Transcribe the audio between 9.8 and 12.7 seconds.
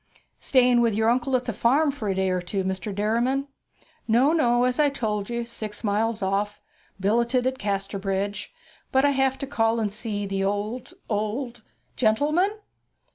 see the old, old' 'Gentleman?'